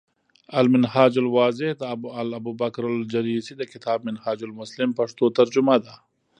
[0.59, 1.83] المنهاج الواضح، د
[2.21, 5.93] الابوبکرالجريسي د کتاب “منهاج المسلم” پښتو ترجمه ده۔